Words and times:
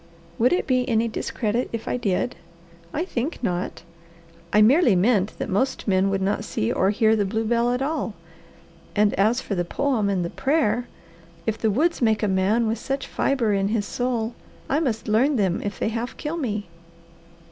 "Would 0.39 0.51
it 0.51 0.65
be 0.65 0.89
any 0.89 1.07
discredit 1.07 1.69
if 1.71 1.87
I 1.87 1.95
did? 1.95 2.35
I 2.91 3.05
think 3.05 3.37
not. 3.43 3.83
I 4.51 4.59
merely 4.59 4.95
meant 4.95 5.37
that 5.37 5.47
most 5.47 5.87
men 5.87 6.09
would 6.09 6.23
not 6.23 6.43
see 6.43 6.71
or 6.71 6.89
hear 6.89 7.15
the 7.15 7.23
blue 7.23 7.45
bell 7.45 7.71
at 7.71 7.83
all 7.83 8.15
and 8.95 9.13
as 9.13 9.41
for 9.41 9.53
the 9.53 9.63
poem 9.63 10.09
and 10.09 10.35
prayer! 10.35 10.87
If 11.45 11.59
the 11.59 11.69
woods 11.69 12.01
make 12.01 12.23
a 12.23 12.27
man 12.27 12.65
with 12.65 12.79
such 12.79 13.05
fibre 13.05 13.53
in 13.53 13.67
his 13.67 13.85
soul, 13.85 14.33
I 14.67 14.79
must 14.79 15.07
learn 15.07 15.35
them 15.35 15.61
if 15.63 15.77
they 15.77 15.89
half 15.89 16.17
kill 16.17 16.35
me." 16.37 16.65